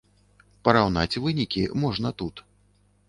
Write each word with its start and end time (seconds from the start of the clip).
Параўнаць 0.67 1.19
вынікі 1.25 1.61
можна 1.85 2.09
тут. 2.23 2.35